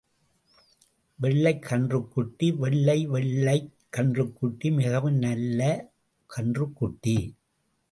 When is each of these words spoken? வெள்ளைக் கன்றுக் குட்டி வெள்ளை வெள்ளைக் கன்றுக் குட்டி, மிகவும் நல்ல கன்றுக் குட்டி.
வெள்ளைக் 1.19 1.67
கன்றுக் 1.69 2.07
குட்டி 2.07 2.51
வெள்ளை 2.51 3.05
வெள்ளைக் 3.07 3.71
கன்றுக் 3.97 4.33
குட்டி, 4.33 4.71
மிகவும் 4.71 5.17
நல்ல 5.17 5.91
கன்றுக் 6.35 6.73
குட்டி. 6.73 7.35